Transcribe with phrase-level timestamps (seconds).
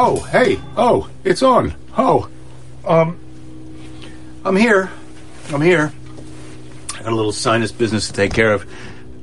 [0.00, 0.60] Oh, hey.
[0.76, 1.74] Oh, it's on.
[1.96, 2.30] Oh.
[2.86, 3.18] Um
[4.44, 4.92] I'm here.
[5.52, 5.92] I'm here.
[6.92, 8.64] Got a little sinus business to take care of.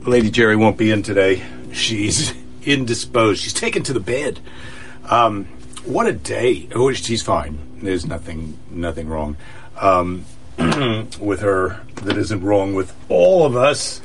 [0.06, 1.42] Lady Jerry won't be in today.
[1.72, 2.34] She's
[2.66, 3.42] indisposed.
[3.42, 4.42] She's taken to the bed.
[5.10, 5.46] Um
[5.86, 6.68] what a day.
[6.76, 7.80] Oh, she's fine.
[7.82, 9.38] There's nothing nothing wrong.
[9.80, 10.26] Um
[10.58, 14.02] with her that isn't wrong with all of us.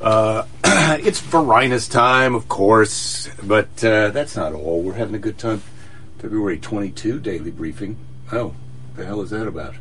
[0.00, 4.80] Uh, it's Varina's time, of course, but uh, that's not all.
[4.80, 5.60] We're having a good time.
[6.18, 7.96] February 22 daily briefing.
[8.32, 8.54] Oh,
[8.96, 9.74] the hell is that about?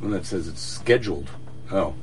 [0.00, 1.30] Well, that says it's scheduled.
[1.70, 1.94] Oh,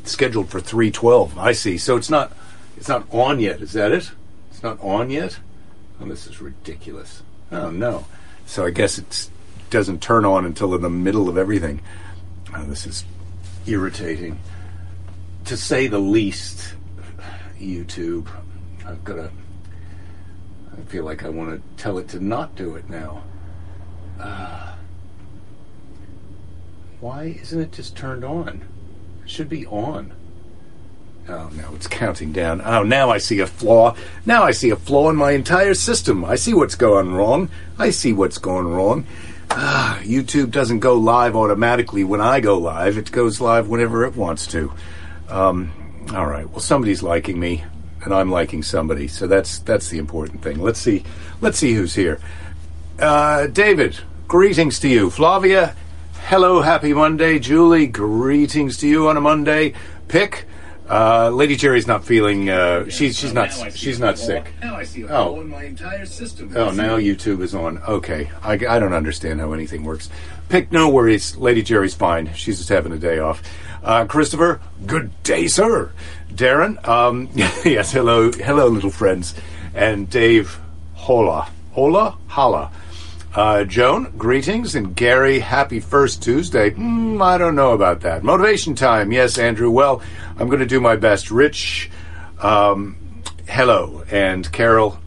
[0.00, 1.38] it's scheduled for 312.
[1.38, 1.78] I see.
[1.78, 2.32] So it's not
[2.76, 3.60] it's not on yet.
[3.60, 4.10] Is that it?
[4.50, 5.38] It's not on yet.
[6.00, 7.22] Oh, this is ridiculous.
[7.50, 8.06] Oh no.
[8.46, 9.28] So I guess it
[9.70, 11.80] doesn't turn on until in the middle of everything.
[12.54, 13.04] Oh, this is
[13.66, 14.38] irritating,
[15.44, 16.74] to say the least.
[17.62, 18.26] YouTube,
[18.86, 19.30] I've got to.
[20.72, 23.22] I feel like I want to tell it to not do it now.
[24.22, 24.72] Uh,
[27.00, 28.62] why isn't it just turned on?
[29.24, 30.12] It should be on.
[31.28, 32.60] Oh no, it's counting down.
[32.64, 33.94] Oh, now I see a flaw.
[34.26, 36.24] Now I see a flaw in my entire system.
[36.24, 37.48] I see what's going wrong.
[37.78, 39.06] I see what's going wrong.
[39.50, 42.98] Ah, YouTube doesn't go live automatically when I go live.
[42.98, 44.72] It goes live whenever it wants to.
[45.28, 45.72] Um,
[46.14, 46.48] all right.
[46.48, 47.64] Well, somebody's liking me,
[48.04, 49.06] and I'm liking somebody.
[49.08, 50.58] So that's that's the important thing.
[50.58, 51.04] Let's see.
[51.40, 52.18] Let's see who's here.
[52.98, 53.98] Uh, David,
[54.36, 55.10] greetings to you.
[55.10, 55.76] Flavia,
[56.22, 57.38] hello, happy Monday.
[57.38, 59.74] Julie, greetings to you on a Monday.
[60.08, 60.46] Pick.
[60.88, 62.48] Uh, Lady Jerry's not feeling.
[62.48, 64.50] Uh, she's she's not she's not sick.
[64.62, 65.44] Now I see a Oh.
[65.44, 66.50] my entire system.
[66.56, 67.76] Oh, now YouTube is on.
[67.86, 70.08] Okay, I, I don't understand how anything works.
[70.48, 71.36] Pick, no worries.
[71.36, 72.32] Lady Jerry's fine.
[72.32, 73.42] She's just having a day off.
[73.84, 75.92] Uh, Christopher, good day, sir.
[76.32, 79.34] Darren, um, yes, hello, hello, little friends.
[79.74, 80.58] And Dave,
[80.94, 82.70] hola, hola, holla.
[83.34, 86.70] Uh, Joan, greetings, and Gary, happy first Tuesday.
[86.70, 88.22] Hmm, I don't know about that.
[88.22, 89.70] Motivation time, yes, Andrew.
[89.70, 90.02] Well,
[90.38, 91.30] I'm going to do my best.
[91.30, 91.90] Rich,
[92.40, 92.94] um,
[93.48, 94.98] hello, and Carol,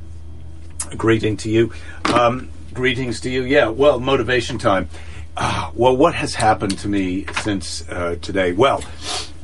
[0.97, 1.71] greeting to you.
[2.05, 3.43] Um, greetings to you.
[3.43, 4.89] Yeah, well, motivation time.
[5.37, 8.53] Ah, well, what has happened to me since uh, today?
[8.53, 8.83] Well,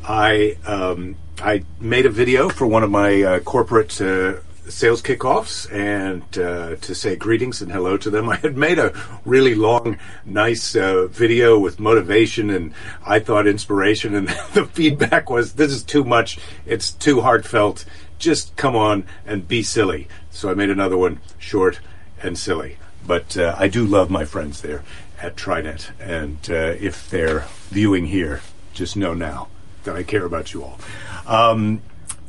[0.03, 4.37] I um, I made a video for one of my uh, corporate uh,
[4.67, 8.29] sales kickoffs and uh, to say greetings and hello to them.
[8.29, 8.93] I had made a
[9.25, 12.73] really long, nice uh, video with motivation and
[13.05, 16.37] I thought inspiration, and the feedback was, "This is too much.
[16.65, 17.85] It's too heartfelt.
[18.19, 21.79] Just come on and be silly." So I made another one, short
[22.21, 22.77] and silly.
[23.05, 24.83] But uh, I do love my friends there
[25.21, 28.41] at TriNet, and uh, if they're viewing here,
[28.73, 29.47] just know now
[29.83, 30.79] that I care about you all.
[31.25, 31.81] Um,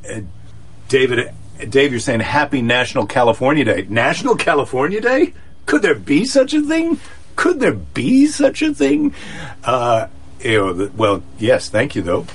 [0.08, 0.20] uh,
[0.88, 1.32] David,
[1.68, 3.86] Dave, you're saying Happy National California Day.
[3.88, 5.34] National California Day?
[5.66, 6.98] Could there be such a thing?
[7.36, 9.14] Could there be such a thing?
[9.64, 10.08] Uh,
[10.40, 12.26] you know, well, yes, thank you, though.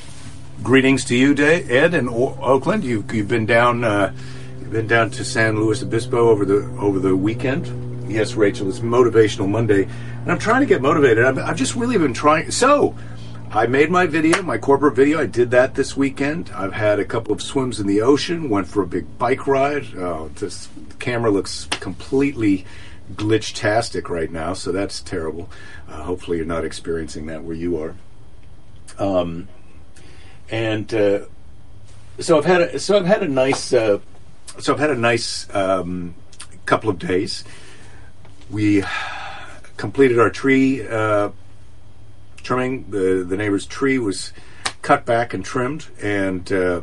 [0.63, 2.83] Greetings to you, Da- Ed, in o- Oakland.
[2.83, 4.13] You, you've been down, uh,
[4.59, 8.11] you've been down to San Luis Obispo over the over the weekend.
[8.11, 11.25] Yes, Rachel, it's Motivational Monday, and I'm trying to get motivated.
[11.25, 12.49] I've, I've just really been trying.
[12.51, 12.95] So,
[13.51, 15.21] I made my video, my corporate video.
[15.21, 16.51] I did that this weekend.
[16.53, 18.49] I've had a couple of swims in the ocean.
[18.49, 19.95] Went for a big bike ride.
[19.95, 20.67] Oh, this
[20.99, 22.65] camera looks completely
[23.13, 25.49] glitch-tastic right now, so that's terrible.
[25.87, 27.95] Uh, hopefully, you're not experiencing that where you are.
[28.99, 29.47] Um,
[30.49, 31.19] and uh,
[32.19, 33.99] so I've had a, so I've had a nice uh,
[34.59, 36.15] so I've had a nice um,
[36.65, 37.45] couple of days.
[38.49, 38.83] We
[39.77, 41.29] completed our tree uh,
[42.47, 42.89] trimming.
[42.89, 44.31] The the neighbor's tree was
[44.81, 46.81] cut back and trimmed, and uh,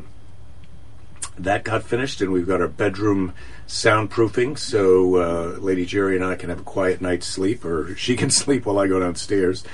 [1.39, 2.21] that got finished.
[2.21, 3.33] And we've got our bedroom
[3.67, 8.15] soundproofing, so uh, Lady Jerry and I can have a quiet night's sleep, or she
[8.15, 9.65] can sleep while I go downstairs.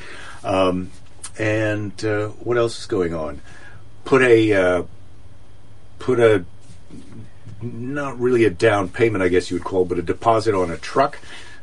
[0.45, 0.93] Um,
[1.39, 3.41] and uh, what else is going on?
[4.05, 4.83] Put a uh,
[5.99, 6.45] put a
[7.61, 10.77] not really a down payment, I guess you would call, but a deposit on a
[10.77, 11.19] truck.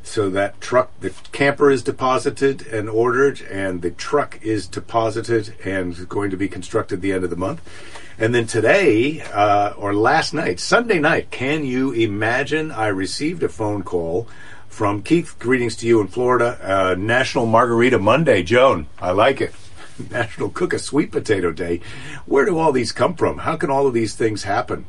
[0.07, 6.07] So that truck, the camper is deposited and ordered, and the truck is deposited and
[6.07, 7.61] going to be constructed the end of the month.
[8.17, 12.71] And then today, uh, or last night, Sunday night, can you imagine?
[12.71, 14.27] I received a phone call
[14.69, 15.37] from Keith.
[15.39, 16.57] Greetings to you in Florida.
[16.63, 18.87] Uh, National Margarita Monday, Joan.
[18.99, 19.53] I like it.
[20.09, 21.81] National Cook a Sweet Potato Day.
[22.25, 23.39] Where do all these come from?
[23.39, 24.85] How can all of these things happen?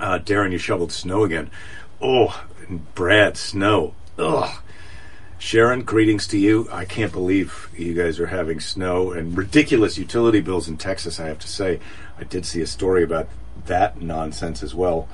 [0.00, 1.50] Uh, Darren, you shoveled snow again.
[2.00, 2.44] Oh,
[2.94, 3.94] Brad, snow.
[4.18, 4.62] Ugh.
[5.38, 6.68] Sharon, greetings to you.
[6.72, 11.28] I can't believe you guys are having snow and ridiculous utility bills in Texas, I
[11.28, 11.78] have to say.
[12.18, 13.28] I did see a story about
[13.66, 15.08] that nonsense as well.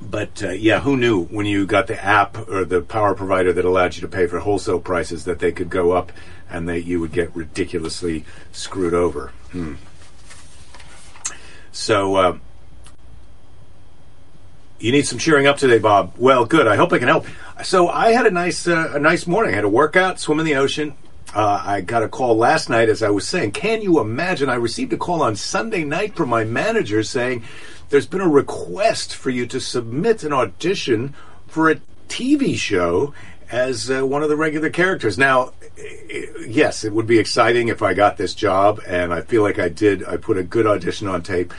[0.00, 3.64] but uh, yeah, who knew when you got the app or the power provider that
[3.64, 6.12] allowed you to pay for wholesale prices that they could go up
[6.50, 9.32] and that you would get ridiculously screwed over.
[9.52, 9.74] Hmm.
[11.72, 12.38] So uh,
[14.78, 16.12] you need some cheering up today, Bob.
[16.18, 16.66] Well, good.
[16.66, 17.26] I hope I can help.
[17.64, 19.52] So I had a nice uh, a nice morning.
[19.52, 20.94] I had a workout, swim in the ocean.
[21.34, 23.52] Uh, I got a call last night, as I was saying.
[23.52, 24.48] Can you imagine?
[24.48, 27.44] I received a call on Sunday night from my manager saying
[27.88, 31.14] there's been a request for you to submit an audition
[31.46, 33.12] for a TV show
[33.50, 35.18] as uh, one of the regular characters.
[35.18, 35.52] Now,
[36.46, 39.68] yes, it would be exciting if I got this job, and I feel like I
[39.68, 40.04] did.
[40.04, 41.52] I put a good audition on tape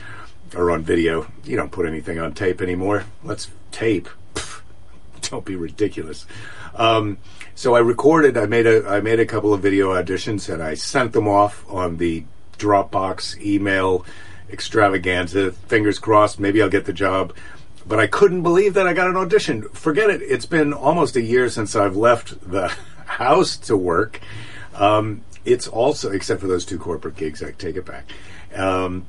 [0.56, 1.26] or on video.
[1.44, 3.04] You don't put anything on tape anymore.
[3.22, 4.08] Let's tape.
[5.22, 6.26] don't be ridiculous.
[6.74, 7.18] Um,
[7.54, 8.36] so I recorded.
[8.36, 8.86] I made a.
[8.88, 12.24] I made a couple of video auditions, and I sent them off on the
[12.58, 14.04] Dropbox email
[14.50, 15.52] extravaganza.
[15.52, 17.34] Fingers crossed, maybe I'll get the job.
[17.86, 19.62] But I couldn't believe that I got an audition.
[19.70, 20.22] Forget it.
[20.22, 22.68] It's been almost a year since I've left the
[23.06, 24.20] house to work.
[24.74, 28.04] Um, it's also, except for those two corporate gigs, I take it back.
[28.54, 29.06] Um,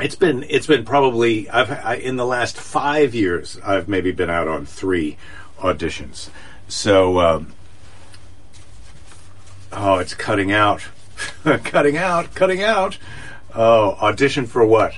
[0.00, 4.30] it's been it's been probably I've I, in the last five years I've maybe been
[4.30, 5.16] out on three
[5.58, 6.30] auditions.
[6.68, 7.54] So um,
[9.72, 10.86] oh, it's cutting out,
[11.64, 12.98] cutting out, cutting out.
[13.54, 14.94] Oh, audition for what?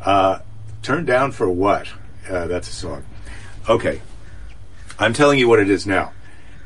[0.00, 0.40] Uh,
[0.82, 1.88] turn down for what?
[2.28, 3.04] Uh, that's a song.
[3.68, 4.00] Okay.
[4.98, 6.12] I'm telling you what it is now.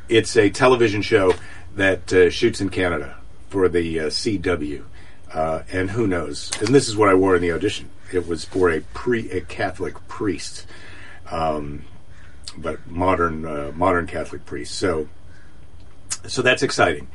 [0.09, 1.35] It's a television show
[1.75, 3.17] that uh, shoots in Canada
[3.49, 4.85] for the uh, CW.
[5.33, 6.51] Uh, and who knows?
[6.61, 7.91] And this is what I wore in the audition.
[8.13, 10.67] It was for a pre a Catholic priest,
[11.31, 11.85] um,
[12.57, 14.75] but modern uh, modern Catholic priest.
[14.75, 15.09] So,
[16.27, 17.09] so that's exciting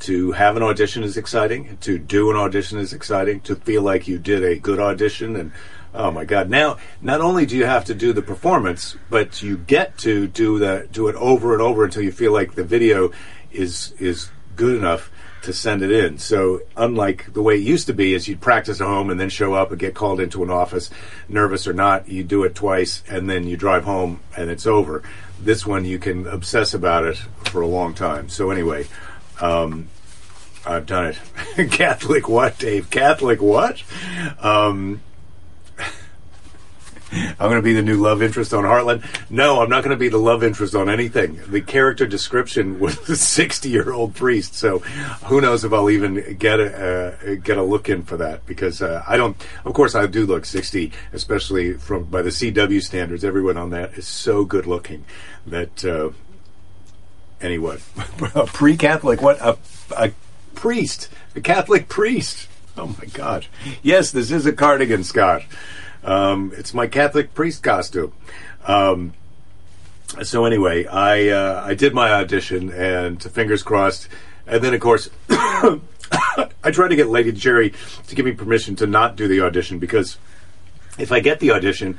[0.00, 1.78] to have an audition is exciting.
[1.78, 3.40] To do an audition is exciting.
[3.42, 5.52] To feel like you did a good audition and
[5.94, 6.50] oh my god!
[6.50, 10.58] Now, not only do you have to do the performance, but you get to do
[10.58, 13.12] that, do it over and over until you feel like the video
[13.52, 15.10] is is good enough
[15.44, 16.18] to send it in.
[16.18, 19.28] So, unlike the way it used to be, is you'd practice at home and then
[19.28, 20.90] show up and get called into an office,
[21.28, 25.02] nervous or not, you do it twice and then you drive home and it's over.
[25.40, 28.28] This one you can obsess about it for a long time.
[28.28, 28.86] So, anyway.
[29.40, 29.88] Um,
[30.66, 31.14] I've done
[31.56, 31.70] it.
[31.70, 32.90] Catholic what, Dave?
[32.90, 33.82] Catholic what?
[34.40, 35.02] Um,
[37.14, 39.04] I'm going to be the new love interest on Heartland.
[39.30, 41.40] No, I'm not going to be the love interest on anything.
[41.48, 46.36] The character description was a 60 year old priest, so who knows if I'll even
[46.38, 49.36] get a uh, get a look in for that because uh, I don't.
[49.64, 53.24] Of course, I do look 60, especially from by the CW standards.
[53.24, 55.04] Everyone on that is so good looking
[55.46, 55.84] that.
[55.84, 56.10] Uh,
[57.40, 57.78] anyway,
[58.34, 59.58] a pre-Catholic, what a,
[59.96, 60.12] a
[60.54, 62.48] priest, a Catholic priest.
[62.76, 63.46] Oh my God!
[63.82, 65.42] Yes, this is a cardigan, Scott.
[66.04, 68.12] Um, it's my Catholic priest costume.
[68.66, 69.14] Um,
[70.22, 74.08] so anyway, I uh, I did my audition, and fingers crossed.
[74.46, 77.72] And then, of course, I tried to get Lady Jerry
[78.06, 80.18] to give me permission to not do the audition because
[80.98, 81.98] if I get the audition,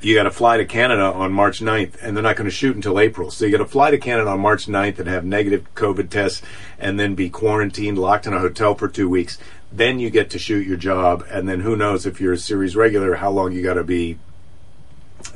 [0.00, 2.76] you got to fly to Canada on March 9th, and they're not going to shoot
[2.76, 3.30] until April.
[3.30, 6.42] So you got to fly to Canada on March 9th and have negative COVID tests,
[6.78, 9.38] and then be quarantined, locked in a hotel for two weeks.
[9.74, 12.76] Then you get to shoot your job, and then who knows if you're a series
[12.76, 14.18] regular, how long you got to be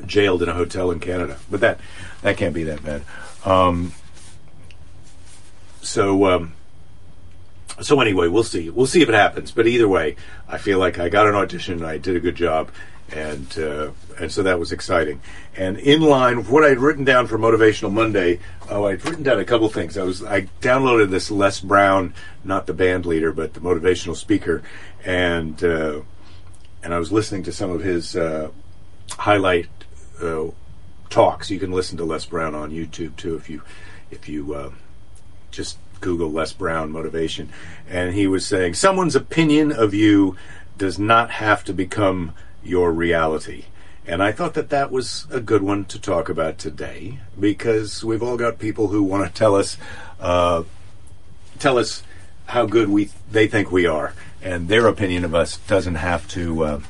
[0.07, 1.39] jailed in a hotel in Canada.
[1.51, 1.81] But that
[2.23, 3.03] that can't be that bad.
[3.45, 3.93] Um,
[5.83, 6.25] so.
[6.27, 6.53] Um,
[7.81, 8.71] so anyway, we'll see.
[8.71, 9.53] We'll see if it happens.
[9.53, 10.17] But either way,
[10.49, 11.75] I feel like I got an audition.
[11.75, 12.71] And I did a good job,
[13.13, 15.21] and uh, and so that was exciting.
[15.57, 19.39] And in line with what I'd written down for Motivational Monday, oh, I'd written down
[19.39, 19.97] a couple things.
[19.97, 24.63] I was I downloaded this Les Brown, not the band leader, but the motivational speaker,
[25.05, 26.01] and uh,
[26.83, 28.51] and I was listening to some of his uh,
[29.11, 29.69] highlight
[30.23, 30.47] uh,
[31.09, 31.51] talks.
[31.51, 33.63] You can listen to Les Brown on YouTube too if you
[34.11, 34.71] if you uh,
[35.51, 37.51] just Google Les Brown motivation.
[37.89, 40.37] And he was saying someone's opinion of you
[40.77, 43.65] does not have to become your reality.
[44.07, 48.23] And I thought that that was a good one to talk about today because we've
[48.23, 49.77] all got people who want to tell us,
[50.19, 50.63] uh,
[51.59, 52.03] tell us
[52.47, 56.65] how good we they think we are, and their opinion of us doesn't have to
[56.65, 56.81] uh,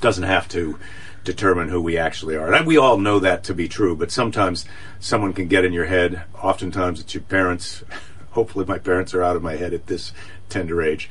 [0.00, 0.76] doesn't have to
[1.22, 2.52] determine who we actually are.
[2.52, 4.64] And we all know that to be true, but sometimes
[4.98, 6.22] someone can get in your head.
[6.42, 7.84] Oftentimes it's your parents.
[8.30, 10.12] Hopefully, my parents are out of my head at this
[10.48, 11.08] tender age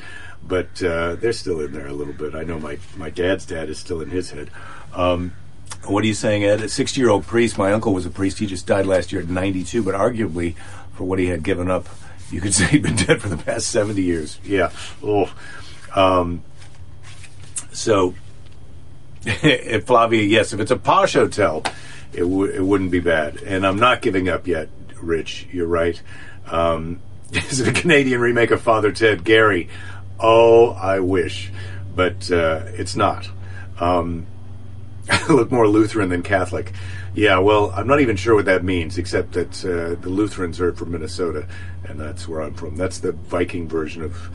[0.49, 2.35] but uh, they're still in there a little bit.
[2.35, 4.49] I know my, my dad's dad is still in his head.
[4.93, 5.33] Um,
[5.85, 6.61] what are you saying, Ed?
[6.61, 7.57] A 60 year old priest.
[7.57, 8.39] My uncle was a priest.
[8.39, 10.55] He just died last year at 92, but arguably,
[10.93, 11.87] for what he had given up,
[12.31, 14.39] you could say he'd been dead for the past 70 years.
[14.43, 14.71] Yeah.
[15.03, 15.31] Oh.
[15.95, 16.43] Um,
[17.71, 18.13] so,
[19.23, 21.63] Flavia, yes, if it's a posh hotel,
[22.13, 23.41] it, w- it wouldn't be bad.
[23.43, 24.69] And I'm not giving up yet,
[25.01, 25.47] Rich.
[25.51, 26.01] You're right.
[26.47, 26.99] Um,
[27.31, 29.23] is it a Canadian remake of Father Ted?
[29.23, 29.69] Gary,
[30.19, 31.51] oh, I wish,
[31.95, 33.29] but uh, it's not.
[33.79, 34.27] Um,
[35.09, 36.73] I look more Lutheran than Catholic.
[37.15, 40.73] Yeah, well, I'm not even sure what that means, except that uh, the Lutherans are
[40.73, 41.47] from Minnesota,
[41.85, 42.75] and that's where I'm from.
[42.75, 44.29] That's the Viking version of,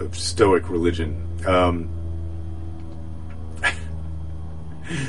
[0.00, 1.26] of Stoic religion.
[1.46, 1.90] Um,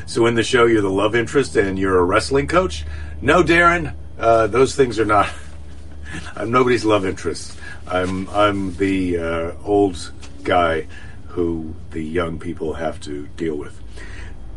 [0.05, 2.85] so in the show, you're the love interest and you're a wrestling coach?
[3.21, 5.29] No, Darren, uh, those things are not.
[6.35, 7.57] I'm nobody's love interest.
[7.87, 10.11] I'm I'm the uh, old
[10.43, 10.87] guy
[11.29, 13.79] who the young people have to deal with.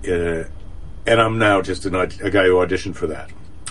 [0.06, 0.48] Uh,
[1.06, 3.30] and I'm now just an, a guy who auditioned for that.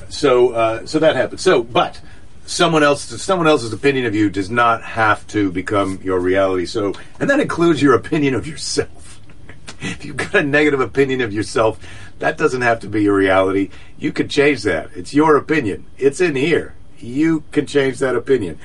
[0.10, 1.40] So, uh, so that happened.
[1.40, 2.00] So, but
[2.46, 6.66] someone else, someone else's opinion of you does not have to become your reality.
[6.66, 9.22] So, and that includes your opinion of yourself.
[9.82, 11.80] if you've got a negative opinion of yourself,
[12.20, 13.70] that doesn't have to be your reality.
[13.98, 14.92] You can change that.
[14.96, 15.86] It's your opinion.
[15.98, 16.76] It's in here.
[17.00, 18.60] You can change that opinion.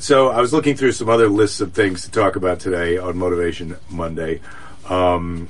[0.00, 3.18] So, I was looking through some other lists of things to talk about today on
[3.18, 4.40] Motivation Monday.
[4.88, 5.48] Um,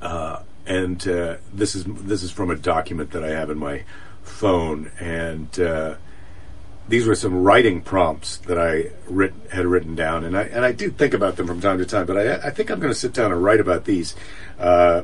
[0.00, 3.84] uh, and uh, this is this is from a document that I have in my
[4.22, 5.96] phone, and uh,
[6.88, 10.72] these were some writing prompts that I writ- had written down, and I and I
[10.72, 12.06] do think about them from time to time.
[12.06, 14.14] But I, I think I'm going to sit down and write about these
[14.58, 15.02] uh,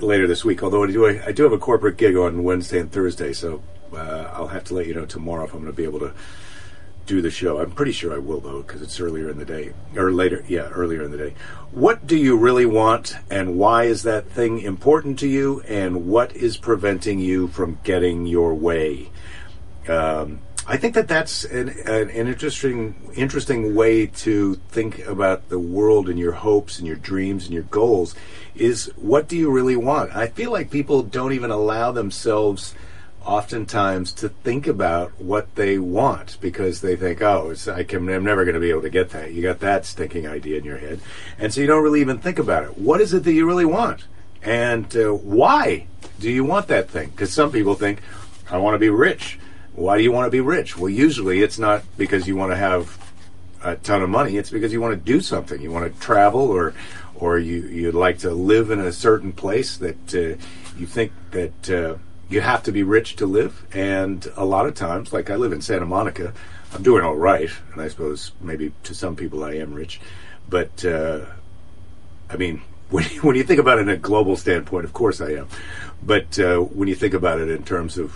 [0.00, 0.62] later this week.
[0.62, 3.62] Although I do I, I, do have a corporate gig on Wednesday and Thursday, so
[3.96, 6.12] uh, I'll have to let you know tomorrow if I'm going to be able to
[7.06, 7.60] do the show.
[7.60, 10.44] I'm pretty sure I will though because it's earlier in the day or later.
[10.48, 11.34] Yeah, earlier in the day.
[11.70, 16.34] What do you really want, and why is that thing important to you, and what
[16.34, 19.10] is preventing you from getting your way?
[19.88, 25.58] Um, I think that that's an, an, an, interesting interesting way to think about the
[25.58, 28.14] world and your hopes and your dreams and your goals.
[28.54, 30.16] Is what do you really want?
[30.16, 32.74] I feel like people don't even allow themselves
[33.24, 38.44] oftentimes to think about what they want because they think, oh, I can, I'm never
[38.44, 39.32] going to be able to get that.
[39.32, 41.00] You got that stinking idea in your head.
[41.38, 42.78] And so you don't really even think about it.
[42.78, 44.04] What is it that you really want?
[44.42, 45.86] And uh, why
[46.20, 47.10] do you want that thing?
[47.10, 48.02] Because some people think,
[48.50, 49.38] I want to be rich.
[49.74, 50.76] Why do you want to be rich?
[50.76, 52.98] Well, usually it's not because you want to have
[53.62, 54.36] a ton of money.
[54.36, 55.60] It's because you want to do something.
[55.60, 56.74] You want to travel or,
[57.14, 60.36] or you, you'd like to live in a certain place that uh,
[60.78, 61.96] you think that uh,
[62.28, 63.66] you have to be rich to live.
[63.72, 66.32] And a lot of times, like I live in Santa Monica,
[66.72, 67.50] I'm doing all right.
[67.72, 70.00] And I suppose maybe to some people I am rich.
[70.48, 71.26] But, uh,
[72.28, 75.32] I mean, when, when you think about it in a global standpoint, of course I
[75.32, 75.48] am.
[76.02, 78.14] But uh, when you think about it in terms of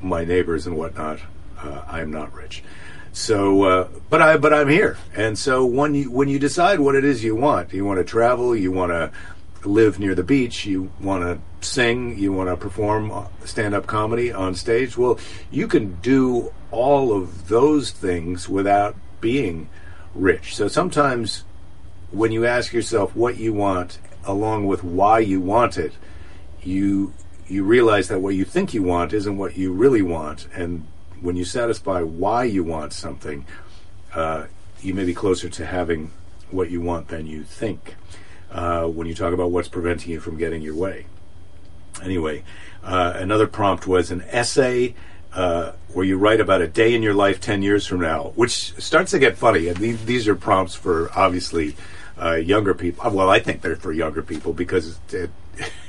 [0.00, 1.20] my neighbors and whatnot,
[1.58, 2.62] uh, I'm not rich.
[3.12, 6.94] So, uh, but I, but I'm here, and so when you when you decide what
[6.94, 9.12] it is you want, you want to travel, you want to
[9.64, 13.12] live near the beach, you want to sing, you want to perform
[13.44, 15.18] stand up comedy on stage, well,
[15.50, 19.68] you can do all of those things without being
[20.14, 20.56] rich.
[20.56, 21.44] So sometimes
[22.10, 25.92] when you ask yourself what you want along with why you want it,
[26.62, 27.12] you
[27.48, 30.86] you realize that what you think you want isn't what you really want, and
[31.20, 33.44] when you satisfy why you want something,
[34.14, 34.46] uh,
[34.80, 36.10] you may be closer to having
[36.50, 37.96] what you want than you think.
[38.52, 41.06] Uh, when you talk about what's preventing you from getting your way.
[42.02, 42.42] Anyway,
[42.84, 44.94] uh, another prompt was an essay
[45.32, 48.74] uh, where you write about a day in your life 10 years from now, which
[48.74, 49.68] starts to get funny.
[49.68, 51.76] And these, these are prompts for obviously
[52.20, 53.10] uh, younger people.
[53.10, 55.30] Well, I think they're for younger people because at,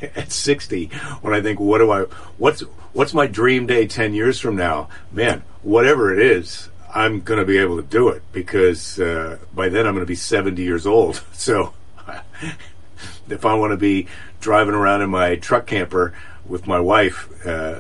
[0.16, 0.86] at 60,
[1.22, 2.04] when I think, what do I,
[2.38, 2.62] what's,
[2.94, 4.88] what's my dream day 10 years from now?
[5.12, 9.68] Man, whatever it is, I'm going to be able to do it because uh, by
[9.68, 11.22] then I'm going to be 70 years old.
[11.34, 11.74] So
[13.30, 14.08] if I want to be
[14.40, 16.14] driving around in my truck camper
[16.46, 17.80] with my wife, uh,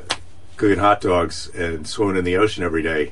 [0.57, 3.11] cooking hot dogs and swimming in the ocean every day,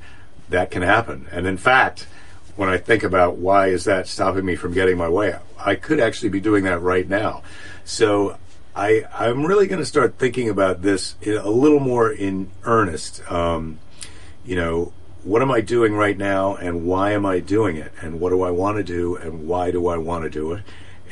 [0.50, 1.27] that can happen.
[1.32, 2.08] And in fact,
[2.56, 6.00] when I think about why is that stopping me from getting my way, I could
[6.00, 7.44] actually be doing that right now.
[7.86, 8.38] So
[8.75, 13.22] I, I'm really going to start thinking about this a little more in earnest.
[13.32, 13.80] Um,
[14.46, 17.91] you know, what am I doing right now and why am I doing it?
[18.01, 20.63] And what do I want to do and why do I want to do it?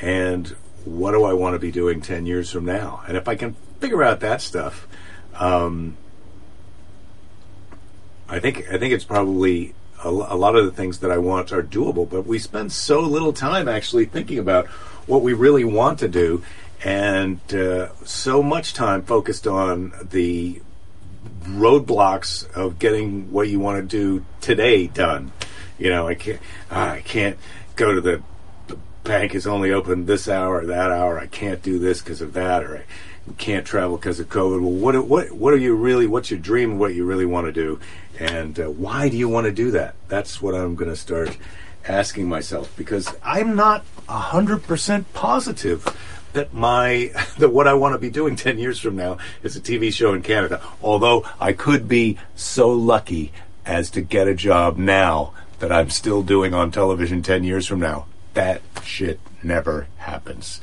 [0.02, 0.48] And
[0.86, 3.04] what do I want to be doing 10 years from now?
[3.08, 4.88] And if I can figure out that stuff,
[5.36, 5.98] um,
[8.28, 11.52] I think I think it's probably a, a, lot of the things that I want
[11.52, 12.08] are doable.
[12.08, 14.68] But we spend so little time actually thinking about
[15.08, 16.44] what we really want to do,
[16.84, 20.62] and uh, so much time focused on the
[21.44, 25.32] roadblocks of getting what you want to do today done.
[25.80, 27.38] You know, I can't I can't
[27.76, 28.22] go to the
[29.10, 31.18] bank is only open this hour or that hour.
[31.18, 32.84] I can't do this because of that, or I
[33.40, 34.62] can't travel because of COVID.
[34.62, 36.06] Well, what what what are you really?
[36.06, 36.78] What's your dream?
[36.78, 37.80] What you really want to do,
[38.20, 39.96] and uh, why do you want to do that?
[40.10, 41.36] That's what I'm going to start
[41.88, 45.88] asking myself because I'm not hundred percent positive
[46.34, 49.62] that my that what I want to be doing 10 years from now is a
[49.62, 53.32] TV show in Canada although I could be so lucky
[53.66, 57.80] as to get a job now that I'm still doing on television 10 years from
[57.80, 58.06] now
[58.40, 60.62] that shit never happens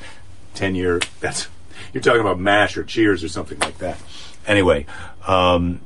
[0.55, 1.47] 10 year that's
[1.93, 3.97] you're talking about mash or cheers or something like that
[4.47, 4.85] anyway
[5.27, 5.79] um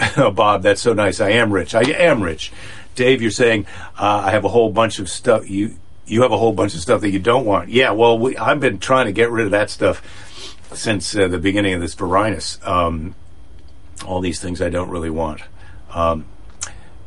[0.16, 1.20] oh, Bob, that's so nice.
[1.20, 1.74] I am rich.
[1.74, 2.52] I am rich.
[2.94, 3.66] Dave, you're saying
[3.98, 5.48] uh, I have a whole bunch of stuff.
[5.48, 7.68] You you have a whole bunch of stuff that you don't want.
[7.68, 10.02] Yeah, well, we, I've been trying to get rid of that stuff
[10.72, 12.66] since uh, the beginning of this Varinus.
[12.66, 13.14] Um,
[14.04, 15.42] all these things I don't really want.
[15.92, 16.24] Um,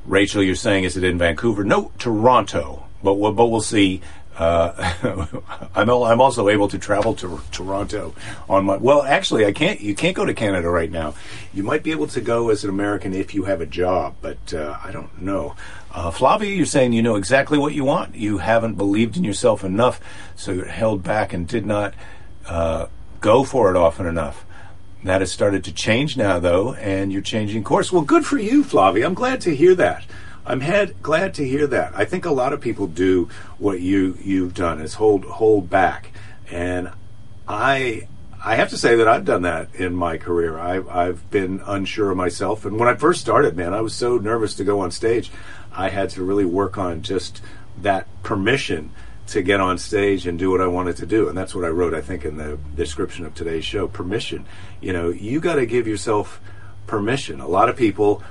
[0.05, 1.63] Rachel, you're saying is it in Vancouver?
[1.63, 2.85] No, Toronto.
[3.03, 4.01] But we'll, but we'll see.
[4.35, 5.27] Uh,
[5.75, 8.15] I'm I'm also able to travel to Toronto
[8.49, 8.77] on my.
[8.77, 9.79] Well, actually, I can't.
[9.79, 11.13] You can't go to Canada right now.
[11.53, 14.53] You might be able to go as an American if you have a job, but
[14.53, 15.55] uh, I don't know.
[15.91, 18.15] Uh, Flavia, you're saying you know exactly what you want.
[18.15, 19.99] You haven't believed in yourself enough,
[20.35, 21.93] so you're held back and did not
[22.47, 22.87] uh,
[23.21, 24.45] go for it often enough.
[25.03, 27.91] That has started to change now, though, and you're changing course.
[27.91, 29.05] Well, good for you, Flavia.
[29.05, 30.05] I'm glad to hear that.
[30.45, 30.59] I'm
[31.01, 31.93] glad to hear that.
[31.95, 36.11] I think a lot of people do what you you've done is hold hold back,
[36.51, 36.91] and
[37.47, 38.07] I
[38.43, 40.59] I have to say that I've done that in my career.
[40.59, 44.17] I've I've been unsure of myself, and when I first started, man, I was so
[44.17, 45.31] nervous to go on stage.
[45.71, 47.41] I had to really work on just
[47.81, 48.91] that permission
[49.27, 51.29] to get on stage and do what I wanted to do.
[51.29, 54.45] And that's what I wrote, I think, in the description of today's show permission.
[54.81, 56.41] You know, you got to give yourself
[56.87, 57.39] permission.
[57.39, 58.21] A lot of people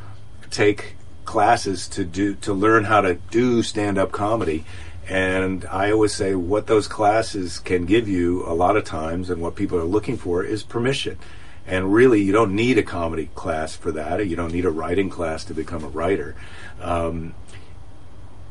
[0.51, 4.65] take classes to do to learn how to do stand-up comedy
[5.09, 9.43] and I always say what those classes can give you a lot of times and
[9.43, 11.19] what people are looking for is permission.
[11.67, 15.11] And really, you don't need a comedy class for that, you don't need a writing
[15.11, 16.35] class to become a writer.
[16.81, 17.35] Um,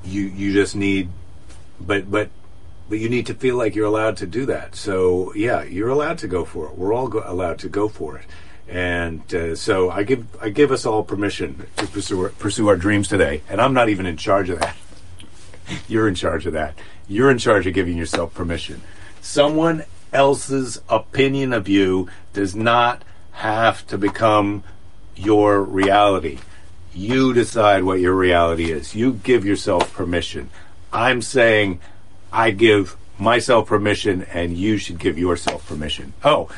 [0.04, 1.10] you you just need,
[1.80, 2.30] but but
[2.90, 4.76] but you need to feel like you're allowed to do that.
[4.76, 6.78] So yeah, you're allowed to go for it.
[6.78, 8.26] We're all go- allowed to go for it.
[8.72, 12.78] And uh, so I give I give us all permission to pursue our, pursue our
[12.78, 13.42] dreams today.
[13.50, 14.78] And I'm not even in charge of that.
[15.90, 16.76] You're in charge of that.
[17.08, 18.82] You're in charge of giving yourself permission.
[19.20, 23.04] Someone else's opinion of you does not
[23.34, 24.64] have to become
[25.18, 26.40] your reality.
[26.94, 28.96] You decide what your reality is.
[28.96, 30.50] You give yourself permission.
[30.94, 31.82] I'm saying
[32.32, 36.14] I give myself permission and you should give yourself permission.
[36.24, 36.50] Oh,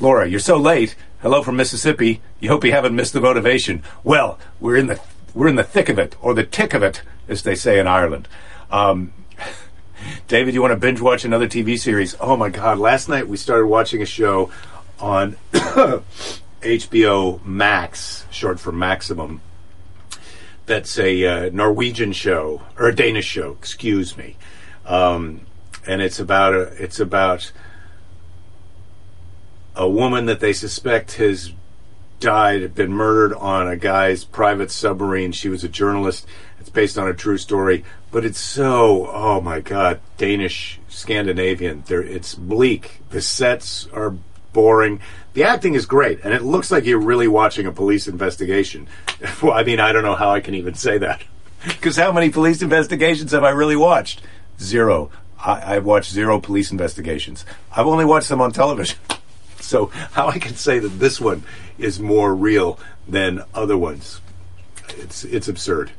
[0.00, 0.94] Laura, you're so late.
[1.20, 2.20] Hello from Mississippi.
[2.38, 3.82] You hope you haven't missed the motivation.
[4.04, 5.00] Well, we're in the
[5.34, 7.88] we're in the thick of it, or the tick of it, as they say in
[7.88, 8.28] Ireland.
[8.70, 9.12] Um,
[10.28, 12.14] David, you want to binge watch another TV series?
[12.20, 12.78] Oh my God!
[12.78, 14.52] Last night we started watching a show
[15.00, 19.40] on HBO Max, short for Maximum.
[20.66, 24.36] That's a uh, Norwegian show or a Danish show, excuse me,
[24.86, 25.40] um,
[25.84, 27.50] and it's about a it's about
[29.78, 31.52] a woman that they suspect has
[32.20, 35.30] died, been murdered on a guy's private submarine.
[35.32, 36.26] She was a journalist.
[36.58, 41.84] It's based on a true story, but it's so oh my god, Danish, Scandinavian.
[41.86, 43.00] There, it's bleak.
[43.10, 44.16] The sets are
[44.52, 45.00] boring.
[45.34, 48.88] The acting is great, and it looks like you're really watching a police investigation.
[49.42, 51.22] well, I mean, I don't know how I can even say that
[51.64, 54.22] because how many police investigations have I really watched?
[54.60, 55.10] Zero.
[55.38, 57.44] I, I've watched zero police investigations.
[57.70, 58.98] I've only watched them on television.
[59.68, 61.42] So how I can say that this one
[61.78, 64.20] is more real than other ones?
[64.96, 65.90] It's it's absurd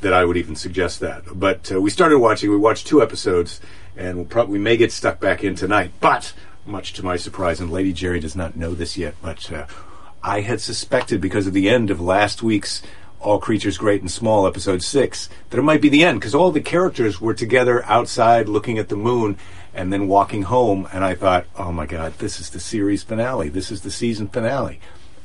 [0.00, 1.24] that I would even suggest that.
[1.34, 2.50] But uh, we started watching.
[2.50, 3.60] We watched two episodes,
[3.96, 5.92] and we'll probably we may get stuck back in tonight.
[6.00, 6.32] But
[6.64, 9.66] much to my surprise, and Lady Jerry does not know this yet, but uh,
[10.22, 12.82] I had suspected because of the end of last week's
[13.22, 16.50] All Creatures Great and Small, episode six, that it might be the end because all
[16.50, 19.38] the characters were together outside looking at the moon
[19.74, 23.48] and then walking home, and I thought, oh my God, this is the series finale.
[23.48, 24.80] This is the season finale.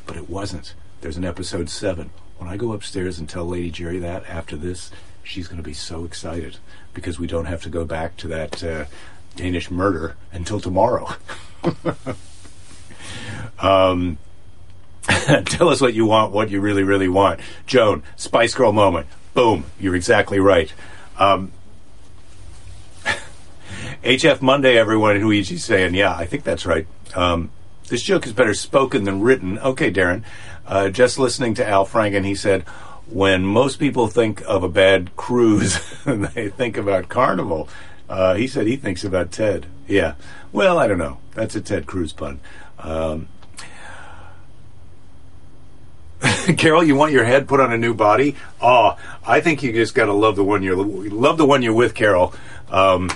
[0.06, 0.74] But it wasn't.
[1.02, 2.12] There's an episode seven.
[2.38, 4.92] When I go upstairs and tell Lady Jerry that after this,
[5.24, 6.58] she's going to be so excited
[6.94, 8.86] because we don't have to go back to that uh,
[9.36, 11.10] Danish murder until tomorrow.
[13.60, 14.18] um,
[15.46, 17.40] tell us what you want, what you really, really want.
[17.66, 19.08] Joan, Spice Girl moment.
[19.34, 20.74] Boom, you're exactly right.
[21.18, 21.52] Um,
[24.04, 26.88] HF Monday, everyone, Luigi's saying, yeah, I think that's right.
[27.16, 27.52] Um,
[27.88, 29.60] this joke is better spoken than written.
[29.60, 30.24] Okay, Darren.
[30.66, 32.64] Uh, just listening to Al Franken, he said,
[33.10, 37.70] when most people think of a bad cruise, they think about Carnival.
[38.10, 39.66] Uh, he said he thinks about Ted.
[39.88, 40.16] Yeah.
[40.52, 41.20] Well, I don't know.
[41.34, 42.40] That's a Ted Cruz pun.
[42.80, 43.28] Um,
[46.58, 48.36] Carol, you want your head put on a new body?
[48.62, 51.74] Oh, I think you just got to love the one you're love the one you're
[51.74, 52.34] with, Carol.
[52.70, 53.10] Um,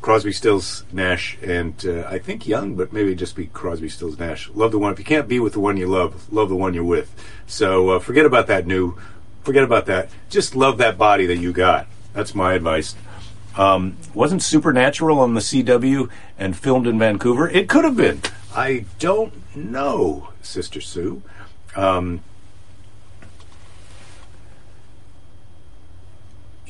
[0.00, 4.48] Crosby, Stills, Nash, and uh, I think Young, but maybe just be Crosby, Stills, Nash.
[4.50, 4.92] Love the one.
[4.92, 7.12] If you can't be with the one you love, love the one you're with.
[7.46, 8.96] So uh, forget about that new.
[9.42, 10.08] Forget about that.
[10.28, 11.86] Just love that body that you got.
[12.12, 12.94] That's my advice.
[13.56, 17.48] Um, wasn't Supernatural on the CW and filmed in Vancouver?
[17.48, 18.20] It could have been.
[18.54, 21.22] I don't know, Sister Sue.
[21.76, 22.22] Um,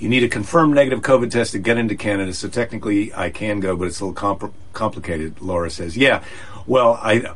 [0.01, 2.33] you need a confirmed negative COVID test to get into Canada.
[2.33, 5.43] So technically, I can go, but it's a little compl- complicated.
[5.43, 6.25] Laura says, "Yeah,
[6.67, 7.35] well, I."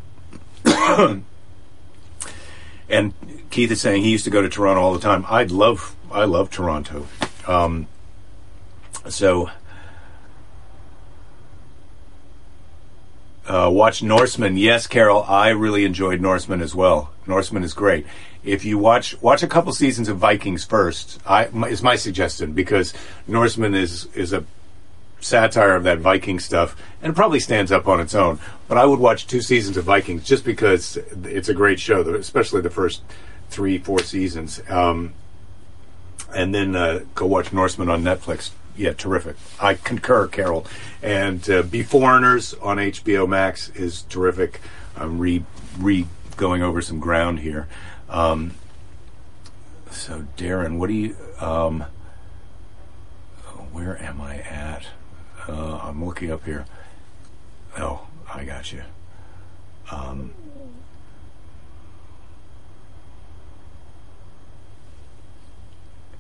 [2.89, 3.15] and
[3.51, 5.27] Keith is saying he used to go to Toronto all the time.
[5.29, 7.07] I'd love, I love Toronto.
[7.47, 7.87] Um,
[9.11, 9.51] so,
[13.47, 14.57] uh, watch Norsemen.
[14.57, 17.11] Yes, Carol, I really enjoyed Norsemen as well.
[17.27, 18.07] Norsemen is great
[18.45, 22.95] if you watch watch a couple seasons of Vikings first, I, is my suggestion because
[23.27, 24.45] Norsemen is is a
[25.21, 28.39] satire of that Viking stuff and probably stands up on its own.
[28.69, 32.61] But I would watch two seasons of Vikings just because it's a great show, especially
[32.61, 33.03] the first
[33.49, 34.61] three four seasons.
[34.69, 35.15] Um,
[36.35, 38.51] and then uh, go watch Norsemen on Netflix.
[38.77, 39.37] Yeah, terrific.
[39.61, 40.67] I concur, Carol.
[41.01, 44.61] And uh, Beforeigners on HBO Max is terrific.
[44.97, 45.45] I'm re
[45.79, 47.69] re going over some ground here.
[48.15, 48.53] Um,
[49.91, 51.17] so, Darren, what do you?
[51.41, 51.85] Um,
[53.73, 54.87] where am I at?
[55.49, 56.65] Uh, I'm looking up here.
[57.77, 58.85] Oh, I got you.
[59.91, 60.33] Um,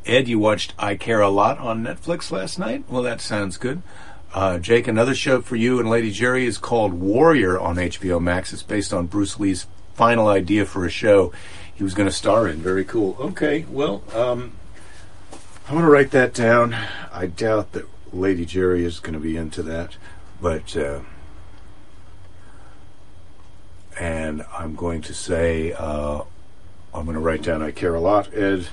[0.04, 2.84] Ed, you watched I Care a Lot on Netflix last night?
[2.88, 3.82] Well, that sounds good.
[4.34, 8.52] Uh, Jake, another show for you and Lady Jerry is called Warrior on HBO Max.
[8.52, 11.32] It's based on Bruce Lee's final idea for a show
[11.74, 12.58] he was going to star in.
[12.58, 13.16] Very cool.
[13.18, 14.52] Okay, well, um,
[15.66, 16.76] I'm going to write that down.
[17.12, 19.96] I doubt that Lady Jerry is going to be into that,
[20.40, 21.00] but uh,
[23.98, 26.22] and I'm going to say uh,
[26.92, 27.62] I'm going to write down.
[27.62, 28.68] I care a lot, Ed.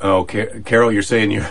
[0.00, 1.48] Oh, Carol, you're saying you're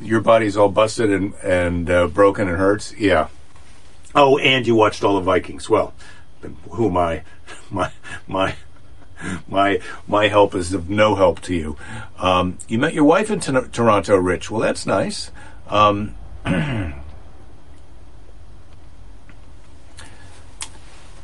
[0.00, 2.94] your body's all busted and and uh, broken and hurts.
[2.96, 3.28] Yeah.
[4.14, 5.68] Oh, and you watched all the Vikings.
[5.70, 5.94] Well,
[6.70, 7.22] who am I?
[7.70, 7.92] My
[8.26, 8.56] my
[9.48, 11.76] my my help is of no help to you.
[12.18, 14.50] Um, you met your wife in t- Toronto, Rich.
[14.50, 15.30] Well, that's nice.
[15.68, 16.16] Um,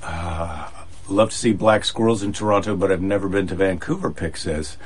[0.02, 0.70] uh,
[1.08, 4.10] love to see black squirrels in Toronto, but I've never been to Vancouver.
[4.10, 4.76] Pick says.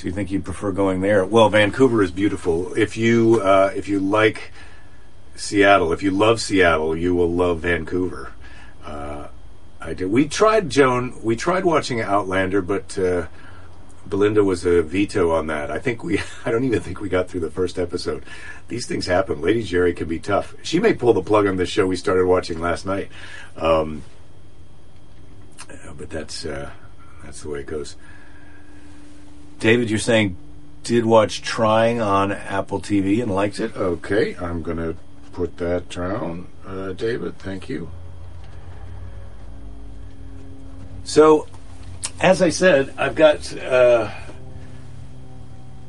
[0.00, 1.26] So you think you'd prefer going there?
[1.26, 2.72] Well, Vancouver is beautiful.
[2.72, 4.50] If you uh, if you like
[5.34, 8.32] Seattle, if you love Seattle, you will love Vancouver.
[8.82, 9.28] Uh,
[9.78, 10.10] I did.
[10.10, 11.22] We tried Joan.
[11.22, 13.26] We tried watching Outlander, but uh,
[14.06, 15.70] Belinda was a veto on that.
[15.70, 16.18] I think we.
[16.46, 18.24] I don't even think we got through the first episode.
[18.68, 19.42] These things happen.
[19.42, 20.54] Lady Jerry can be tough.
[20.62, 23.10] She may pull the plug on this show we started watching last night.
[23.54, 24.02] Um,
[25.98, 26.70] but that's uh,
[27.22, 27.96] that's the way it goes.
[29.60, 30.36] David, you're saying
[30.82, 33.76] did watch Trying on Apple TV and liked it.
[33.76, 34.96] Okay, I'm going to
[35.32, 37.38] put that down, uh, David.
[37.38, 37.90] Thank you.
[41.04, 41.46] So,
[42.20, 43.56] as I said, I've got.
[43.56, 44.10] Uh,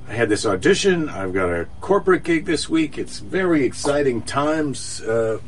[0.07, 1.07] I had this audition.
[1.07, 2.97] I've got a corporate gig this week.
[2.97, 5.39] It's very exciting times uh,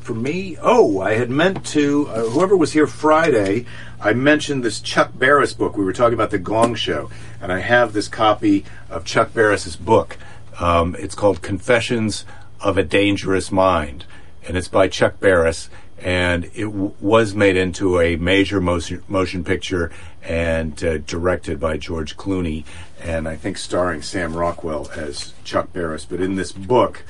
[0.00, 0.56] for me.
[0.62, 2.08] Oh, I had meant to.
[2.08, 3.66] Uh, whoever was here Friday,
[4.00, 5.76] I mentioned this Chuck Barris book.
[5.76, 7.10] We were talking about the Gong Show,
[7.40, 10.16] and I have this copy of Chuck Barris's book.
[10.58, 12.24] Um, it's called Confessions
[12.60, 14.04] of a Dangerous Mind,
[14.46, 15.68] and it's by Chuck Barris.
[15.98, 19.90] And it w- was made into a major motion, motion picture
[20.22, 22.64] and uh, directed by George Clooney,
[23.00, 26.04] and I think starring Sam Rockwell as Chuck Barris.
[26.04, 27.04] But in this book,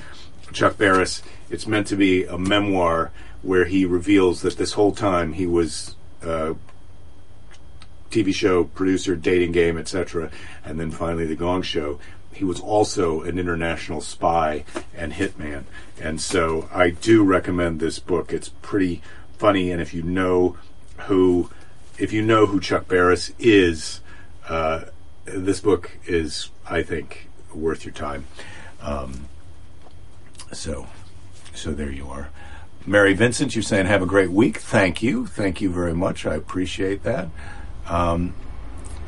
[0.53, 3.11] Chuck Barris, it's meant to be a memoir
[3.43, 6.55] where he reveals that this whole time he was uh,
[8.17, 10.31] TV show producer, dating game, etc.,
[10.65, 11.99] and then finally the Gong Show.
[12.33, 15.65] He was also an international spy and hitman,
[16.01, 18.33] and so I do recommend this book.
[18.33, 19.03] It's pretty
[19.39, 20.57] funny, and if you know
[21.01, 21.51] who,
[21.99, 24.01] if you know who Chuck Barris is,
[24.49, 24.85] uh,
[25.25, 28.27] this book is, I think, worth your time.
[28.81, 29.29] Um,
[30.53, 30.87] so,
[31.55, 32.31] so there you are.
[32.87, 34.59] Mary Vincent, you're saying have a great week.
[34.59, 35.27] Thank you.
[35.27, 36.25] Thank you very much.
[36.25, 37.29] I appreciate that.
[37.89, 38.35] Um,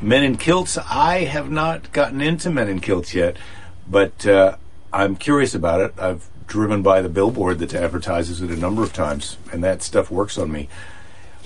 [0.01, 0.77] Men in Kilts.
[0.77, 3.35] I have not gotten into Men in Kilts yet,
[3.87, 4.55] but uh,
[4.93, 5.93] I'm curious about it.
[5.99, 10.09] I've driven by the billboard that advertises it a number of times, and that stuff
[10.09, 10.69] works on me.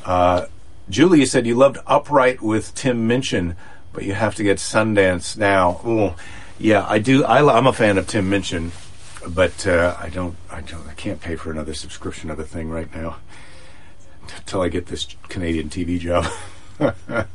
[0.06, 0.46] Uh,
[0.90, 3.56] Julie, you said you loved Upright with Tim Minchin,
[3.92, 5.82] but you have to get Sundance now.
[5.86, 6.14] Ooh,
[6.60, 7.24] yeah, I do.
[7.24, 8.72] I, am a fan of Tim Minchin,
[9.28, 10.36] but uh, I don't.
[10.52, 10.88] I don't.
[10.88, 13.18] I can't pay for another subscription of a thing right now
[14.38, 16.28] until I get this Canadian TV job.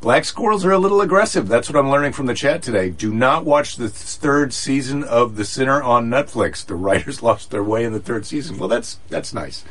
[0.00, 1.48] Black squirrels are a little aggressive.
[1.48, 2.90] That's what I'm learning from the chat today.
[2.90, 6.64] Do not watch the third season of The Sinner on Netflix.
[6.64, 8.58] The writers lost their way in the third season.
[8.58, 9.64] Well, that's that's nice.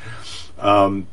[0.57, 1.07] Um,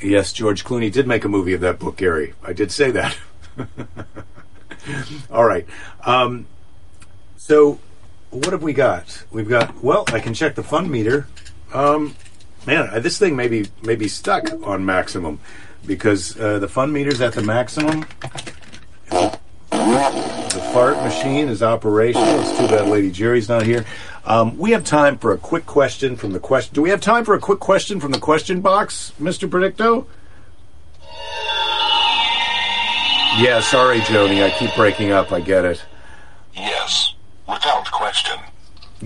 [0.00, 2.34] yes, George Clooney did make a movie of that book, Gary.
[2.42, 3.16] I did say that.
[5.30, 5.66] All right.
[6.04, 6.46] Um,
[7.36, 7.78] so,
[8.30, 9.24] what have we got?
[9.30, 9.82] We've got.
[9.82, 11.26] Well, I can check the fun meter.
[11.72, 12.14] Um,
[12.66, 15.40] man, this thing may be, may be stuck on maximum
[15.86, 18.06] because uh, the fun meter's at the maximum.
[19.70, 22.40] The fart machine is operational.
[22.40, 23.84] It's too bad Lady Jerry's not here.
[24.24, 26.74] Um, we have time for a quick question from the question.
[26.74, 29.48] Do we have time for a quick question from the question box, Mr.
[29.48, 30.06] Predicto?
[33.38, 34.42] Yeah, sorry, Joni.
[34.42, 35.30] I keep breaking up.
[35.30, 35.84] I get it.
[36.54, 37.14] Yes,
[37.46, 38.38] without question.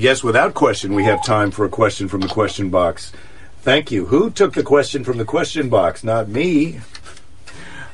[0.01, 3.13] Yes, without question, we have time for a question from the question box.
[3.61, 4.07] Thank you.
[4.07, 6.03] Who took the question from the question box?
[6.03, 6.81] Not me.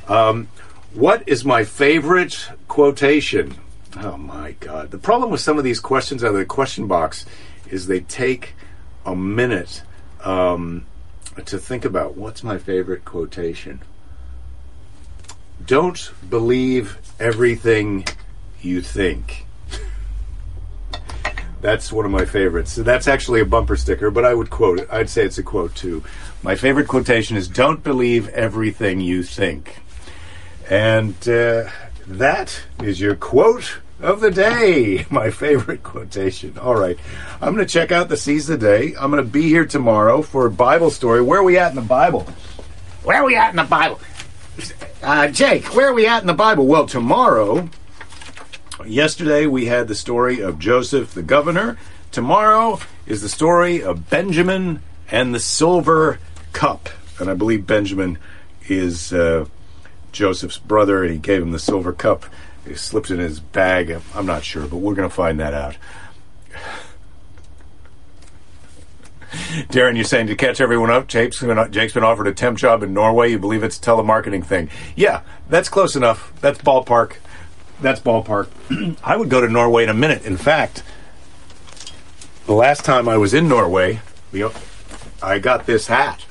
[0.06, 0.46] Um,
[0.94, 3.56] what is my favorite quotation?
[3.96, 4.92] Oh my God.
[4.92, 7.26] The problem with some of these questions out of the question box
[7.70, 8.54] is they take
[9.04, 9.82] a minute
[10.22, 10.86] um,
[11.44, 13.82] to think about what's my favorite quotation.
[15.66, 18.06] Don't believe everything
[18.62, 19.45] you think.
[21.66, 22.76] That's one of my favorites.
[22.76, 24.88] That's actually a bumper sticker, but I would quote it.
[24.88, 26.04] I'd say it's a quote too.
[26.44, 29.80] My favorite quotation is Don't believe everything you think.
[30.70, 31.68] And uh,
[32.06, 35.06] that is your quote of the day.
[35.10, 36.56] My favorite quotation.
[36.56, 36.96] All right.
[37.42, 38.94] I'm going to check out the Seize the Day.
[38.96, 41.20] I'm going to be here tomorrow for a Bible story.
[41.20, 42.28] Where are we at in the Bible?
[43.02, 43.98] Where are we at in the Bible?
[45.02, 46.64] Uh, Jake, where are we at in the Bible?
[46.64, 47.68] Well, tomorrow
[48.84, 51.78] Yesterday we had the story of Joseph the governor.
[52.12, 56.18] Tomorrow is the story of Benjamin and the silver
[56.52, 56.90] cup.
[57.18, 58.18] And I believe Benjamin
[58.68, 59.46] is uh,
[60.12, 62.26] Joseph's brother, and he gave him the silver cup.
[62.66, 63.98] He slipped it in his bag.
[64.14, 65.76] I'm not sure, but we're going to find that out.
[69.70, 72.82] Darren, you're saying to catch everyone up, Jake's been, Jake's been offered a temp job
[72.82, 73.30] in Norway.
[73.30, 74.68] You believe it's a telemarketing thing?
[74.94, 76.32] Yeah, that's close enough.
[76.40, 77.16] That's ballpark.
[77.80, 78.48] That's ballpark.
[79.04, 80.24] I would go to Norway in a minute.
[80.24, 80.82] In fact,
[82.46, 84.00] the last time I was in Norway,
[85.22, 86.24] I got this hat.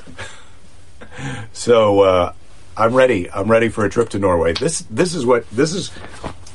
[1.54, 2.34] so uh,
[2.78, 3.30] I'm ready.
[3.30, 4.54] I'm ready for a trip to Norway.
[4.54, 5.92] This this is what this is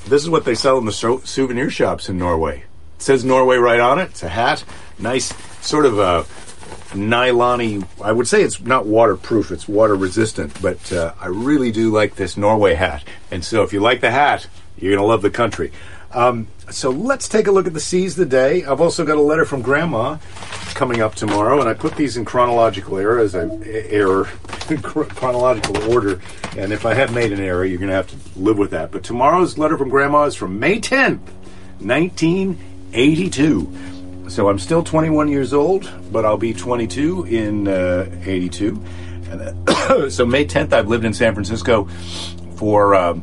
[0.07, 2.64] this is what they sell in the so- souvenir shops in Norway.
[2.96, 4.11] It says Norway right on it.
[4.11, 4.64] It's a hat,
[4.98, 5.33] nice
[5.64, 6.26] sort of a
[6.94, 9.50] nylon I would say it's not waterproof.
[9.50, 13.05] It's water resistant, but uh, I really do like this Norway hat.
[13.31, 14.46] And so if you like the hat,
[14.80, 15.72] you're going to love the country.
[16.12, 18.64] Um, so let's take a look at the Seize the Day.
[18.64, 20.18] I've also got a letter from Grandma
[20.74, 24.24] coming up tomorrow, and I put these in chronological error as I error
[24.82, 26.20] chronological order.
[26.56, 28.90] And if I have made an error, you're going to have to live with that.
[28.90, 31.20] But tomorrow's letter from Grandma is from May 10th,
[31.78, 33.72] 1982.
[34.28, 38.82] So I'm still 21 years old, but I'll be 22 in uh, 82.
[39.30, 39.68] And,
[40.12, 41.84] so May 10th, I've lived in San Francisco
[42.56, 42.96] for.
[42.96, 43.22] Um,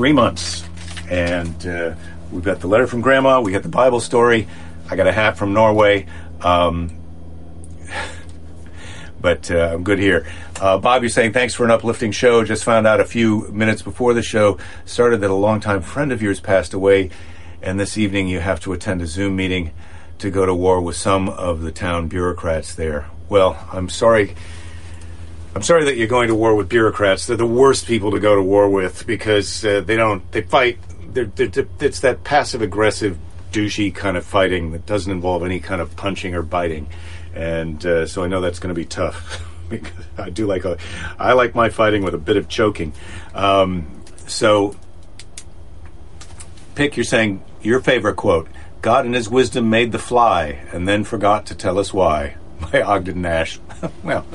[0.00, 0.64] three months.
[1.10, 1.94] And uh,
[2.32, 4.48] we've got the letter from Grandma, we got the Bible story,
[4.88, 6.06] I got a hat from Norway.
[6.40, 6.98] Um,
[9.20, 10.26] but uh, I'm good here.
[10.58, 12.42] Uh, Bob, you're saying thanks for an uplifting show.
[12.44, 16.22] Just found out a few minutes before the show started that a longtime friend of
[16.22, 17.10] yours passed away,
[17.60, 19.70] and this evening you have to attend a Zoom meeting
[20.16, 23.10] to go to war with some of the town bureaucrats there.
[23.28, 24.34] Well, I'm sorry
[25.54, 27.26] I'm sorry that you're going to war with bureaucrats.
[27.26, 30.30] They're the worst people to go to war with because uh, they don't.
[30.30, 30.78] They fight.
[31.12, 33.18] They're, they're, it's that passive aggressive,
[33.50, 36.88] douchey kind of fighting that doesn't involve any kind of punching or biting,
[37.34, 39.44] and uh, so I know that's going to be tough.
[39.68, 40.78] because I do like a,
[41.18, 42.92] I like my fighting with a bit of choking.
[43.34, 44.76] Um, so,
[46.76, 46.96] pick.
[46.96, 48.48] You're saying your favorite quote.
[48.82, 52.36] God in His wisdom made the fly, and then forgot to tell us why.
[52.60, 53.58] By Ogden Nash.
[54.02, 54.26] well,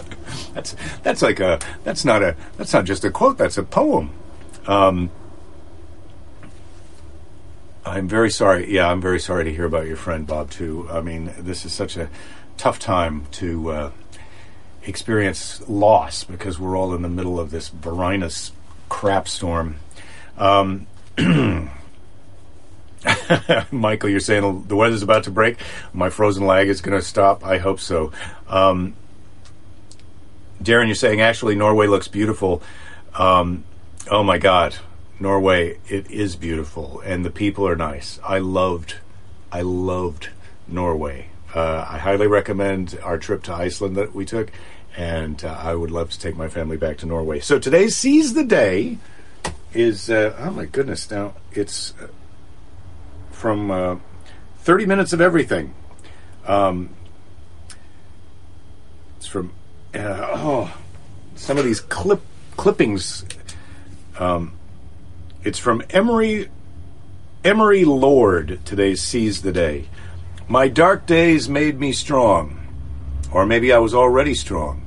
[0.54, 3.38] that's that's like a that's not a that's not just a quote.
[3.38, 4.12] That's a poem.
[4.68, 5.12] Um,
[7.86, 8.72] I'm very sorry.
[8.74, 10.88] Yeah, I'm very sorry to hear about your friend Bob too.
[10.90, 12.10] I mean, this is such a
[12.58, 13.72] tough time to.
[13.72, 13.92] Uh,
[14.88, 18.52] experience loss because we're all in the middle of this Varinus
[18.90, 19.78] crap storm.
[20.38, 20.88] Um,
[23.72, 25.58] Michael, you're saying the weather's about to break.
[25.94, 27.46] My frozen lag is going to stop.
[27.46, 28.12] I hope so.
[28.48, 28.96] Um,
[30.62, 32.62] Darren, you're saying actually Norway looks beautiful.
[33.14, 33.64] Um,
[34.10, 34.76] oh my God,
[35.20, 35.80] Norway!
[35.88, 38.20] It is beautiful, and the people are nice.
[38.24, 38.96] I loved,
[39.52, 40.30] I loved
[40.68, 41.30] Norway.
[41.54, 44.52] Uh, I highly recommend our trip to Iceland that we took,
[44.98, 47.40] and uh, I would love to take my family back to Norway.
[47.40, 48.98] So today, seize the day.
[49.74, 51.10] Is uh, oh my goodness!
[51.12, 51.94] Now it's
[53.46, 53.96] from uh,
[54.62, 55.72] thirty minutes of everything.
[56.48, 56.90] Um,
[59.18, 59.54] it's from
[59.94, 60.76] uh, oh
[61.36, 62.24] some of these clip
[62.58, 63.24] clippings.
[64.18, 64.54] Um,
[65.44, 66.50] it's from Emery
[67.44, 68.62] Emery Lord.
[68.66, 69.90] Today's seize the day.
[70.48, 72.66] My dark days made me strong,
[73.32, 74.84] or maybe I was already strong,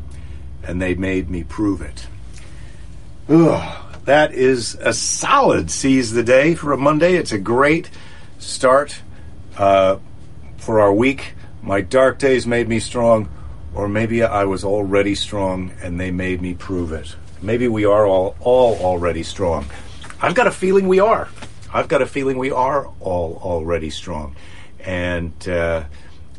[0.65, 2.09] and they made me prove it.
[3.29, 7.15] Ugh, that is a solid seize the day for a Monday.
[7.15, 7.89] It's a great
[8.49, 9.03] start
[9.57, 9.99] uh,
[10.57, 11.35] for our week.
[11.63, 13.29] My dark days made me strong,
[13.75, 17.15] or maybe I was already strong and they made me prove it.
[17.43, 19.67] Maybe we are all all already strong.
[20.21, 21.29] I've got a feeling we are.
[21.73, 24.35] I've got a feeling we are all already strong
[24.81, 25.85] and uh,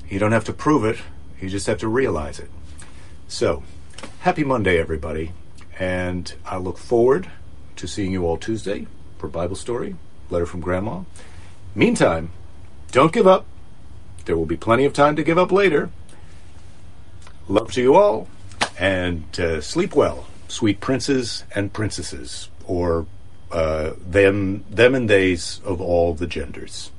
[0.10, 0.98] you don't have to prove it,
[1.40, 2.50] you just have to realize it.
[3.28, 3.64] So,
[4.22, 5.34] happy Monday, everybody,
[5.78, 7.30] and I look forward
[7.76, 8.88] to seeing you all Tuesday
[9.20, 9.96] for Bible Story,
[10.32, 11.04] Letter from Grandma.
[11.76, 12.32] Meantime,
[12.92, 13.46] don't give up.
[14.26, 15.90] There will be plenty of time to give up later.
[17.48, 18.28] Love to you all,
[18.78, 23.08] and uh, sleep well, sweet princes and princesses, or
[23.52, 26.92] uh, them, them and theys of all the genders.